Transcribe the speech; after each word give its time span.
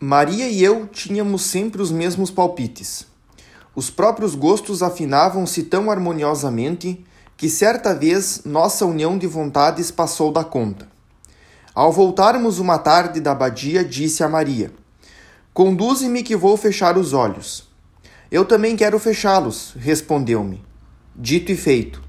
Maria 0.00 0.48
e 0.48 0.62
eu 0.62 0.86
tínhamos 0.86 1.42
sempre 1.42 1.82
os 1.82 1.90
mesmos 1.90 2.30
palpites. 2.30 3.04
Os 3.74 3.90
próprios 3.90 4.36
gostos 4.36 4.80
afinavam-se 4.80 5.64
tão 5.64 5.90
harmoniosamente 5.90 7.04
que 7.36 7.50
certa 7.50 7.92
vez 7.92 8.42
nossa 8.44 8.86
união 8.86 9.18
de 9.18 9.26
vontades 9.26 9.90
passou 9.90 10.30
da 10.30 10.44
conta. 10.44 10.86
Ao 11.74 11.90
voltarmos 11.90 12.60
uma 12.60 12.78
tarde 12.78 13.20
da 13.20 13.32
abadia, 13.32 13.84
disse 13.84 14.22
a 14.22 14.28
Maria: 14.28 14.72
Conduze-me 15.52 16.22
que 16.22 16.36
vou 16.36 16.56
fechar 16.56 16.96
os 16.96 17.12
olhos. 17.12 17.68
Eu 18.30 18.44
também 18.44 18.76
quero 18.76 19.00
fechá-los, 19.00 19.74
respondeu-me. 19.76 20.64
Dito 21.16 21.50
e 21.50 21.56
feito. 21.56 22.00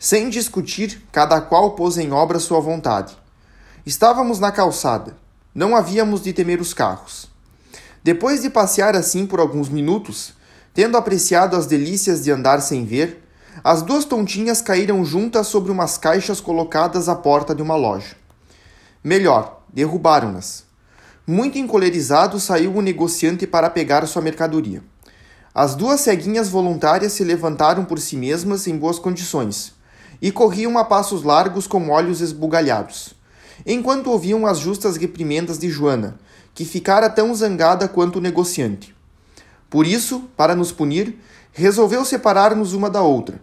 Sem 0.00 0.30
discutir, 0.30 1.06
cada 1.12 1.40
qual 1.40 1.76
pôs 1.76 1.96
em 1.96 2.10
obra 2.10 2.40
sua 2.40 2.58
vontade. 2.58 3.16
Estávamos 3.86 4.40
na 4.40 4.50
calçada. 4.50 5.16
Não 5.52 5.74
havíamos 5.74 6.22
de 6.22 6.32
temer 6.32 6.60
os 6.60 6.72
carros. 6.72 7.28
Depois 8.04 8.40
de 8.40 8.48
passear 8.48 8.94
assim 8.94 9.26
por 9.26 9.40
alguns 9.40 9.68
minutos, 9.68 10.32
tendo 10.72 10.96
apreciado 10.96 11.56
as 11.56 11.66
delícias 11.66 12.22
de 12.22 12.30
andar 12.30 12.60
sem 12.60 12.84
ver, 12.84 13.20
as 13.64 13.82
duas 13.82 14.04
tontinhas 14.04 14.62
caíram 14.62 15.04
juntas 15.04 15.48
sobre 15.48 15.72
umas 15.72 15.98
caixas 15.98 16.40
colocadas 16.40 17.08
à 17.08 17.16
porta 17.16 17.52
de 17.52 17.62
uma 17.62 17.74
loja. 17.74 18.14
Melhor, 19.02 19.64
derrubaram-nas. 19.68 20.62
Muito 21.26 21.58
encolerizado, 21.58 22.38
saiu 22.38 22.76
o 22.76 22.80
negociante 22.80 23.44
para 23.44 23.68
pegar 23.68 24.06
sua 24.06 24.22
mercadoria. 24.22 24.84
As 25.52 25.74
duas 25.74 26.00
ceguinhas 26.00 26.48
voluntárias 26.48 27.12
se 27.12 27.24
levantaram 27.24 27.84
por 27.84 27.98
si 27.98 28.16
mesmas 28.16 28.68
em 28.68 28.78
boas 28.78 29.00
condições 29.00 29.72
e 30.22 30.30
corriam 30.30 30.78
a 30.78 30.84
passos 30.84 31.24
largos 31.24 31.66
com 31.66 31.90
olhos 31.90 32.20
esbugalhados 32.20 33.18
enquanto 33.64 34.10
ouviam 34.10 34.46
as 34.46 34.58
justas 34.58 34.96
reprimendas 34.96 35.58
de 35.58 35.68
Joana, 35.68 36.18
que 36.54 36.64
ficara 36.64 37.08
tão 37.08 37.34
zangada 37.34 37.88
quanto 37.88 38.16
o 38.16 38.20
negociante. 38.20 38.94
Por 39.68 39.86
isso, 39.86 40.24
para 40.36 40.54
nos 40.54 40.72
punir, 40.72 41.18
resolveu 41.52 42.04
separar-nos 42.04 42.72
uma 42.72 42.90
da 42.90 43.02
outra. 43.02 43.40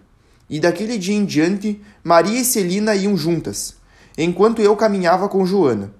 E 0.49 0.59
daquele 0.59 0.97
dia 0.97 1.15
em 1.15 1.25
diante, 1.25 1.81
Maria 2.03 2.39
e 2.39 2.45
Celina 2.45 2.95
iam 2.95 3.17
juntas, 3.17 3.75
enquanto 4.17 4.61
eu 4.61 4.75
caminhava 4.75 5.27
com 5.27 5.45
Joana. 5.45 5.91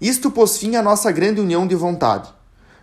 Isto 0.00 0.30
pôs 0.30 0.58
fim 0.58 0.76
à 0.76 0.82
nossa 0.82 1.10
grande 1.10 1.40
união 1.40 1.66
de 1.66 1.74
vontade. 1.74 2.28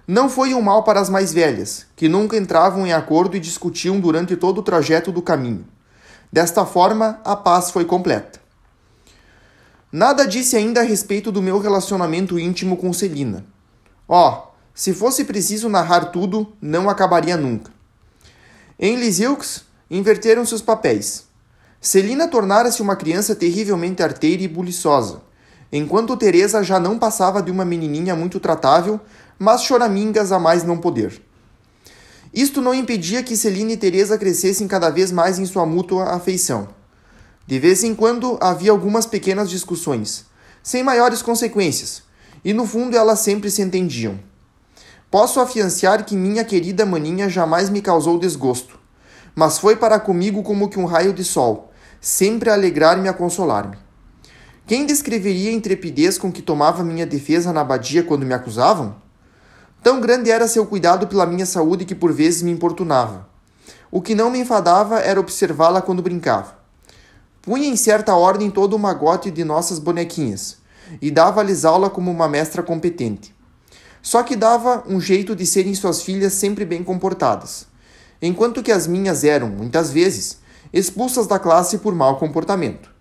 Não 0.08 0.30
foi 0.30 0.54
um 0.54 0.62
mal 0.62 0.84
para 0.84 1.00
as 1.00 1.10
mais 1.10 1.32
velhas, 1.32 1.86
que 1.96 2.10
nunca 2.10 2.36
entravam 2.36 2.86
em 2.86 2.92
acordo 2.92 3.38
e 3.38 3.40
discutiam 3.40 4.00
durante 4.00 4.36
todo 4.36 4.58
o 4.58 4.64
trajeto 4.64 5.12
do 5.12 5.22
caminho. 5.22 5.66
Desta 6.34 6.66
forma, 6.66 7.22
a 7.24 7.36
paz 7.36 7.72
foi 7.72 7.86
completa. 7.86 8.41
Nada 9.92 10.26
disse 10.26 10.56
ainda 10.56 10.80
a 10.80 10.84
respeito 10.84 11.34
do 11.34 11.42
meu 11.42 11.60
relacionamento 11.60 12.40
íntimo 12.40 12.78
com 12.78 12.94
Celina. 12.94 13.46
Ó, 14.08 14.30
oh, 14.30 14.52
se 14.74 14.94
fosse 14.94 15.26
preciso 15.26 15.68
narrar 15.68 16.06
tudo, 16.06 16.54
não 16.62 16.90
acabaria 16.90 17.36
nunca. 17.36 17.72
Em 18.80 18.96
Liseux, 18.96 19.66
inverteram-se 19.90 20.56
os 20.56 20.62
papéis. 20.62 21.26
Celina 21.82 22.28
tornara-se 22.28 22.82
uma 22.82 22.96
criança 22.96 23.36
terrivelmente 23.36 24.02
arteira 24.02 24.44
e 24.44 24.48
buliçosa, 24.48 25.22
enquanto 25.72 26.16
Teresa 26.16 26.64
já 26.64 26.80
não 26.80 26.98
passava 26.98 27.42
de 27.42 27.52
uma 27.52 27.66
menininha 27.66 28.16
muito 28.16 28.40
tratável, 28.40 29.00
mas 29.38 29.64
choramingas 29.64 30.32
a 30.32 30.40
mais 30.40 30.64
não 30.64 30.78
poder. 30.78 31.22
Isto 32.34 32.62
não 32.62 32.74
impedia 32.74 33.24
que 33.24 33.36
Celina 33.36 33.74
e 33.74 33.78
Teresa 33.78 34.18
crescessem 34.18 34.68
cada 34.70 34.90
vez 34.90 35.12
mais 35.12 35.38
em 35.38 35.46
sua 35.46 35.66
mútua 35.66 36.06
afeição. 36.14 36.70
De 37.52 37.60
vez 37.60 37.84
em 37.84 37.94
quando 37.94 38.38
havia 38.40 38.72
algumas 38.72 39.06
pequenas 39.06 39.50
discussões, 39.50 40.24
sem 40.64 40.86
maiores 40.86 41.22
consequências, 41.22 42.02
e 42.46 42.54
no 42.54 42.66
fundo 42.66 42.96
elas 42.96 43.20
sempre 43.20 43.52
se 43.52 43.62
entendiam. 43.62 44.18
Posso 45.12 45.38
afiançar 45.38 46.06
que 46.06 46.16
minha 46.16 46.46
querida 46.46 46.86
maninha 46.86 47.28
jamais 47.28 47.70
me 47.70 47.82
causou 47.82 48.18
desgosto, 48.18 48.80
mas 49.36 49.60
foi 49.60 49.76
para 49.76 50.00
comigo 50.00 50.44
como 50.44 50.70
que 50.70 50.80
um 50.80 50.86
raio 50.86 51.12
de 51.12 51.26
sol, 51.26 51.74
sempre 52.00 52.50
a 52.50 52.54
alegrar-me 52.54 53.08
e 53.08 53.10
a 53.10 53.14
consolar-me. 53.14 53.76
Quem 54.66 54.86
descreveria 54.86 55.50
a 55.50 55.54
intrepidez 55.54 56.18
com 56.18 56.32
que 56.32 56.42
tomava 56.42 56.86
minha 56.86 57.06
defesa 57.06 57.52
na 57.52 57.60
abadia 57.60 58.02
quando 58.02 58.26
me 58.26 58.34
acusavam? 58.34 58.96
Tão 59.84 60.00
grande 60.00 60.32
era 60.32 60.48
seu 60.48 60.66
cuidado 60.66 61.06
pela 61.06 61.26
minha 61.26 61.46
saúde 61.46 61.84
que 61.84 61.96
por 61.96 62.14
vezes 62.14 62.44
me 62.44 62.52
importunava. 62.52 63.28
O 63.92 64.02
que 64.02 64.16
não 64.16 64.30
me 64.30 64.40
enfadava 64.40 65.02
era 65.02 65.20
observá-la 65.20 65.82
quando 65.82 66.02
brincava. 66.02 66.61
Punha 67.42 67.68
em 67.68 67.76
certa 67.76 68.16
ordem 68.16 68.52
todo 68.52 68.76
o 68.76 68.80
magote 68.80 69.32
de 69.32 69.44
nossas 69.44 69.80
bonequinhas 69.80 70.58
e 71.02 71.10
dava-lhes 71.10 71.66
aula 71.66 71.90
como 71.90 72.12
uma 72.12 72.28
mestra 72.28 72.62
competente. 72.62 73.34
Só 74.00 74.22
que 74.22 74.36
dava 74.36 74.84
um 74.88 75.02
jeito 75.02 75.36
de 75.36 75.46
serem 75.46 75.74
suas 75.74 76.04
filhas 76.04 76.34
sempre 76.34 76.66
bem 76.66 76.84
comportadas, 76.84 77.66
enquanto 78.22 78.62
que 78.62 78.72
as 78.72 78.86
minhas 78.86 79.24
eram, 79.24 79.50
muitas 79.50 79.92
vezes, 79.92 80.40
expulsas 80.72 81.26
da 81.26 81.40
classe 81.40 81.80
por 81.80 81.96
mau 81.96 82.18
comportamento. 82.18 82.92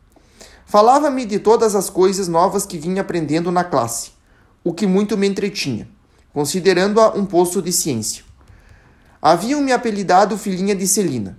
Falava-me 0.64 1.26
de 1.26 1.38
todas 1.38 1.74
as 1.74 1.90
coisas 1.90 2.26
novas 2.26 2.64
que 2.64 2.78
vinha 2.78 3.02
aprendendo 3.02 3.52
na 3.52 3.64
classe, 3.64 4.12
o 4.64 4.72
que 4.72 4.86
muito 4.86 5.18
me 5.18 5.28
entretinha, 5.28 5.86
considerando-a 6.32 7.10
um 7.14 7.26
poço 7.26 7.60
de 7.60 7.72
ciência. 7.72 8.24
Haviam-me 9.20 9.72
apelidado 9.72 10.38
filhinha 10.38 10.74
de 10.74 10.86
Celina, 10.86 11.38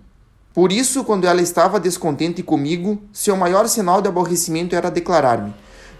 por 0.53 0.71
isso, 0.71 1.05
quando 1.05 1.25
ela 1.25 1.41
estava 1.41 1.79
descontente 1.79 2.43
comigo, 2.43 3.01
seu 3.13 3.37
maior 3.37 3.69
sinal 3.69 4.01
de 4.01 4.09
aborrecimento 4.09 4.75
era 4.75 4.91
declarar-me: 4.91 5.53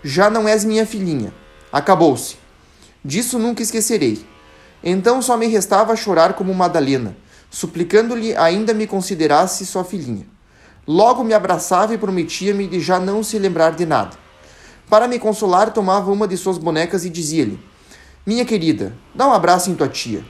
Já 0.04 0.30
não 0.30 0.48
és 0.48 0.66
minha 0.66 0.86
filhinha. 0.86 1.34
Acabou-se. 1.72 2.36
Disso 3.04 3.40
nunca 3.40 3.64
esquecerei. 3.64 4.26
Então 4.84 5.22
só 5.22 5.38
me 5.38 5.48
restava 5.48 5.96
chorar 5.96 6.34
como 6.34 6.54
Madalena, 6.54 7.16
suplicando-lhe 7.50 8.36
ainda 8.36 8.74
me 8.74 8.86
considerasse 8.86 9.66
sua 9.66 9.86
filhinha. 9.86 10.26
Logo 10.86 11.24
me 11.24 11.34
abraçava 11.34 11.94
e 11.94 11.98
prometia-me 11.98 12.68
de 12.68 12.80
já 12.80 13.00
não 13.00 13.24
se 13.24 13.40
lembrar 13.40 13.72
de 13.72 13.86
nada. 13.86 14.18
Para 14.90 15.08
me 15.08 15.18
consolar, 15.18 15.72
tomava 15.72 16.12
uma 16.12 16.28
de 16.28 16.36
suas 16.36 16.58
bonecas 16.58 17.06
e 17.06 17.10
dizia-lhe: 17.10 17.58
Minha 18.26 18.44
querida, 18.44 18.94
dá 19.16 19.26
um 19.30 19.32
abraço 19.32 19.72
em 19.72 19.76
tua 19.76 19.88
tia. 19.88 20.26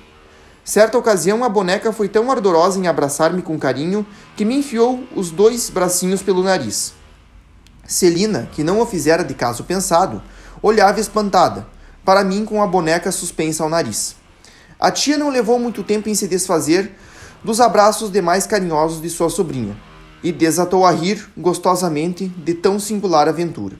Certa 0.64 0.98
ocasião, 0.98 1.44
a 1.44 1.50
boneca 1.50 1.92
foi 1.92 2.08
tão 2.08 2.30
ardorosa 2.30 2.80
em 2.80 2.88
abraçar-me 2.88 3.42
com 3.42 3.58
carinho 3.58 4.06
que 4.36 4.46
me 4.46 4.56
enfiou 4.56 5.04
os 5.16 5.32
dois 5.32 5.70
bracinhos 5.70 6.22
pelo 6.22 6.44
nariz. 6.44 6.94
Celina, 7.86 8.48
que 8.52 8.64
não 8.64 8.80
o 8.80 8.86
fizera 8.86 9.24
de 9.24 9.34
caso 9.34 9.64
pensado, 9.64 10.22
olhava 10.62 11.00
espantada, 11.00 11.68
para 12.06 12.24
mim 12.24 12.46
com 12.46 12.62
a 12.62 12.68
boneca 12.68 13.12
suspensa 13.12 13.64
ao 13.64 13.70
nariz. 13.70 14.16
A 14.80 14.92
tia 14.92 15.18
não 15.18 15.30
levou 15.30 15.60
muito 15.60 15.84
tempo 15.84 16.10
em 16.10 16.16
se 16.16 16.28
desfazer 16.28 16.92
dos 17.44 17.60
abraços 17.60 18.12
demais 18.12 18.46
carinhosos 18.46 19.02
de 19.02 19.10
sua 19.10 19.30
sobrinha 19.30 19.76
e 20.24 20.32
desatou 20.32 20.86
a 20.86 20.92
rir 20.92 21.28
gostosamente 21.36 22.28
de 22.28 22.54
tão 22.54 22.80
singular 22.80 23.28
aventura. 23.28 23.78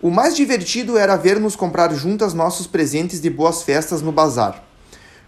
O 0.00 0.10
mais 0.10 0.36
divertido 0.36 0.96
era 0.96 1.16
ver-nos 1.16 1.56
comprar 1.56 1.92
juntas 1.94 2.32
nossos 2.32 2.66
presentes 2.66 3.20
de 3.20 3.30
boas 3.30 3.62
festas 3.62 4.02
no 4.02 4.12
bazar. 4.12 4.62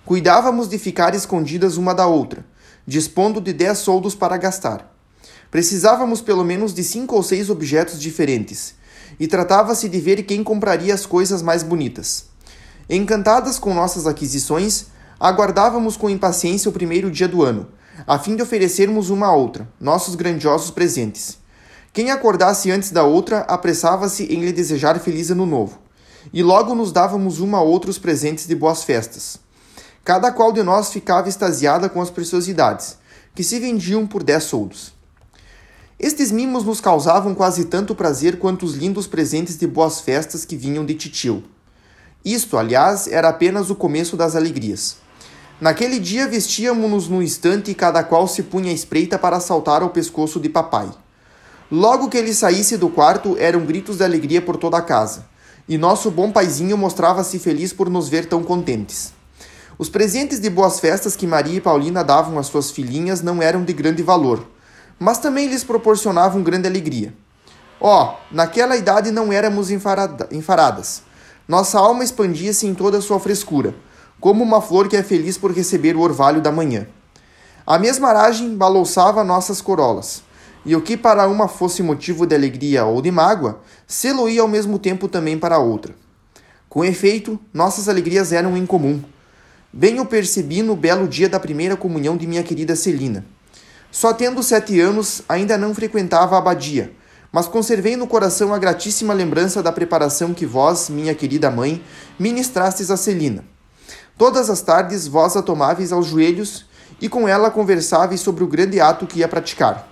Cuidávamos 0.06 0.68
de 0.68 0.78
ficar 0.78 1.16
escondidas 1.16 1.76
uma 1.76 1.92
da 1.92 2.06
outra, 2.06 2.46
dispondo 2.86 3.40
de 3.40 3.52
dez 3.52 3.78
soldos 3.78 4.14
para 4.14 4.36
gastar. 4.36 4.96
Precisávamos 5.50 6.20
pelo 6.20 6.44
menos 6.44 6.72
de 6.72 6.84
cinco 6.84 7.16
ou 7.16 7.24
seis 7.24 7.50
objetos 7.50 8.00
diferentes, 8.00 8.76
e 9.18 9.26
tratava-se 9.26 9.88
de 9.88 10.00
ver 10.00 10.22
quem 10.22 10.44
compraria 10.44 10.94
as 10.94 11.04
coisas 11.04 11.42
mais 11.42 11.64
bonitas. 11.64 12.26
Encantadas 12.88 13.58
com 13.58 13.74
nossas 13.74 14.06
aquisições, 14.06 14.86
aguardávamos 15.18 15.96
com 15.96 16.08
impaciência 16.08 16.68
o 16.68 16.72
primeiro 16.72 17.10
dia 17.10 17.26
do 17.26 17.42
ano, 17.42 17.66
a 18.06 18.16
fim 18.16 18.36
de 18.36 18.42
oferecermos 18.42 19.10
uma 19.10 19.26
a 19.26 19.34
outra 19.34 19.68
nossos 19.80 20.14
grandiosos 20.14 20.70
presentes. 20.70 21.36
Quem 21.92 22.12
acordasse 22.12 22.70
antes 22.70 22.92
da 22.92 23.02
outra 23.02 23.40
apressava-se 23.40 24.22
em 24.32 24.40
lhe 24.44 24.52
desejar 24.52 25.00
feliz 25.00 25.32
ano 25.32 25.44
novo, 25.44 25.80
e 26.32 26.44
logo 26.44 26.76
nos 26.76 26.92
dávamos 26.92 27.40
uma 27.40 27.58
a 27.58 27.62
outra 27.62 27.90
os 27.90 27.98
presentes 27.98 28.46
de 28.46 28.54
boas 28.54 28.84
festas. 28.84 29.44
Cada 30.06 30.30
qual 30.30 30.52
de 30.52 30.62
nós 30.62 30.92
ficava 30.92 31.28
extasiada 31.28 31.88
com 31.88 32.00
as 32.00 32.10
preciosidades, 32.10 32.96
que 33.34 33.42
se 33.42 33.58
vendiam 33.58 34.06
por 34.06 34.22
dez 34.22 34.44
soldos. 34.44 34.92
Estes 35.98 36.30
mimos 36.30 36.62
nos 36.62 36.80
causavam 36.80 37.34
quase 37.34 37.64
tanto 37.64 37.92
prazer 37.92 38.38
quanto 38.38 38.64
os 38.64 38.76
lindos 38.76 39.08
presentes 39.08 39.58
de 39.58 39.66
boas 39.66 40.00
festas 40.00 40.44
que 40.44 40.56
vinham 40.56 40.86
de 40.86 40.94
titio. 40.94 41.42
Isto, 42.24 42.56
aliás, 42.56 43.08
era 43.08 43.30
apenas 43.30 43.68
o 43.68 43.74
começo 43.74 44.16
das 44.16 44.36
alegrias. 44.36 44.98
Naquele 45.60 45.98
dia 45.98 46.28
vestíamos-nos 46.28 47.08
no 47.08 47.20
instante 47.20 47.72
e 47.72 47.74
cada 47.74 48.04
qual 48.04 48.28
se 48.28 48.44
punha 48.44 48.70
à 48.70 48.74
espreita 48.74 49.18
para 49.18 49.40
saltar 49.40 49.82
ao 49.82 49.90
pescoço 49.90 50.38
de 50.38 50.48
papai. 50.48 50.88
Logo 51.68 52.08
que 52.08 52.16
ele 52.16 52.32
saísse 52.32 52.76
do 52.76 52.88
quarto, 52.88 53.36
eram 53.40 53.66
gritos 53.66 53.96
de 53.96 54.04
alegria 54.04 54.40
por 54.40 54.56
toda 54.56 54.76
a 54.76 54.82
casa, 54.82 55.26
e 55.68 55.76
nosso 55.76 56.12
bom 56.12 56.30
paizinho 56.30 56.78
mostrava-se 56.78 57.40
feliz 57.40 57.72
por 57.72 57.90
nos 57.90 58.08
ver 58.08 58.26
tão 58.26 58.44
contentes. 58.44 59.15
Os 59.78 59.90
presentes 59.90 60.40
de 60.40 60.48
boas 60.48 60.80
festas 60.80 61.14
que 61.14 61.26
Maria 61.26 61.56
e 61.56 61.60
Paulina 61.60 62.02
davam 62.02 62.38
às 62.38 62.46
suas 62.46 62.70
filhinhas 62.70 63.20
não 63.20 63.42
eram 63.42 63.62
de 63.62 63.74
grande 63.74 64.02
valor, 64.02 64.46
mas 64.98 65.18
também 65.18 65.48
lhes 65.48 65.62
proporcionavam 65.62 66.42
grande 66.42 66.66
alegria. 66.66 67.12
Ó, 67.78 68.04
oh, 68.04 68.34
naquela 68.34 68.74
idade 68.74 69.10
não 69.10 69.30
éramos 69.30 69.70
enfarada, 69.70 70.26
enfaradas, 70.32 71.02
Nossa 71.46 71.78
alma 71.78 72.02
expandia-se 72.02 72.66
em 72.66 72.74
toda 72.74 72.98
a 72.98 73.02
sua 73.02 73.20
frescura, 73.20 73.74
como 74.18 74.42
uma 74.42 74.62
flor 74.62 74.88
que 74.88 74.96
é 74.96 75.02
feliz 75.02 75.36
por 75.36 75.52
receber 75.52 75.94
o 75.94 76.00
orvalho 76.00 76.40
da 76.40 76.50
manhã. 76.50 76.86
A 77.66 77.78
mesma 77.78 78.08
aragem 78.08 78.56
balouçava 78.56 79.22
nossas 79.22 79.60
corolas, 79.60 80.22
e 80.64 80.74
o 80.74 80.80
que 80.80 80.96
para 80.96 81.28
uma 81.28 81.48
fosse 81.48 81.82
motivo 81.82 82.26
de 82.26 82.34
alegria 82.34 82.86
ou 82.86 83.02
de 83.02 83.10
mágoa, 83.10 83.60
se 83.86 84.08
ia 84.08 84.40
ao 84.40 84.48
mesmo 84.48 84.78
tempo 84.78 85.06
também 85.06 85.38
para 85.38 85.56
a 85.56 85.60
outra. 85.60 85.94
Com 86.66 86.82
efeito, 86.82 87.38
nossas 87.52 87.88
alegrias 87.90 88.32
eram 88.32 88.56
em 88.56 88.64
comum. 88.64 89.02
Bem 89.78 90.00
o 90.00 90.06
percebi 90.06 90.62
no 90.62 90.74
belo 90.74 91.06
dia 91.06 91.28
da 91.28 91.38
primeira 91.38 91.76
comunhão 91.76 92.16
de 92.16 92.26
minha 92.26 92.42
querida 92.42 92.74
Celina. 92.74 93.26
Só 93.90 94.10
tendo 94.14 94.42
sete 94.42 94.80
anos, 94.80 95.20
ainda 95.28 95.58
não 95.58 95.74
frequentava 95.74 96.34
a 96.34 96.38
abadia, 96.38 96.94
mas 97.30 97.46
conservei 97.46 97.94
no 97.94 98.06
coração 98.06 98.54
a 98.54 98.58
gratíssima 98.58 99.12
lembrança 99.12 99.62
da 99.62 99.70
preparação 99.70 100.32
que 100.32 100.46
vós, 100.46 100.88
minha 100.88 101.14
querida 101.14 101.50
mãe, 101.50 101.82
ministrastes 102.18 102.90
a 102.90 102.96
Celina. 102.96 103.44
Todas 104.16 104.48
as 104.48 104.62
tardes 104.62 105.06
vós 105.06 105.36
a 105.36 105.42
tomáveis 105.42 105.92
aos 105.92 106.06
joelhos 106.06 106.64
e 106.98 107.06
com 107.06 107.28
ela 107.28 107.50
conversáveis 107.50 108.22
sobre 108.22 108.42
o 108.42 108.48
grande 108.48 108.80
ato 108.80 109.06
que 109.06 109.18
ia 109.18 109.28
praticar. 109.28 109.86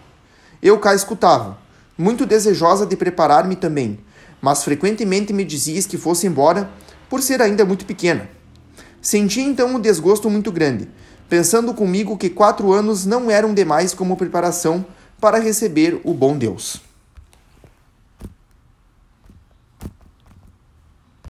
Eu 0.63 0.79
cá 0.79 0.95
escutava, 0.95 1.59
muito 1.99 2.25
desejosa 2.25 2.87
de 2.87 2.97
preparar-me 2.97 3.55
também, 3.55 4.01
mas 4.41 4.65
frequentemente 4.65 5.31
me 5.35 5.45
dizias 5.45 5.85
que 5.85 5.99
fosse 5.99 6.27
embora 6.27 6.71
por 7.07 7.21
ser 7.21 7.43
ainda 7.43 7.67
muito 7.67 7.85
pequena. 7.85 8.31
Senti 9.05 9.43
então 9.43 9.75
um 9.75 9.79
desgosto 9.79 10.31
muito 10.31 10.51
grande, 10.51 10.89
pensando 11.29 11.75
comigo 11.75 12.17
que 12.17 12.31
quatro 12.31 12.73
anos 12.73 13.05
não 13.05 13.31
eram 13.31 13.53
demais 13.53 13.93
como 13.93 14.17
preparação 14.17 14.83
para 15.21 15.39
receber 15.39 16.01
o 16.05 16.15
bom 16.15 16.39
Deus. 16.39 16.81